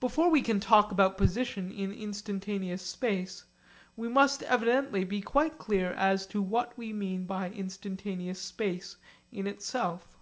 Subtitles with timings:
[0.00, 3.44] Before we can talk about position in instantaneous space,
[3.96, 8.96] we must evidently be quite clear as to what we mean by instantaneous space
[9.30, 10.18] in itself.